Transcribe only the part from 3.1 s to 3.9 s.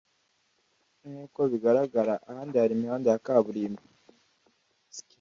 ya kaburimbo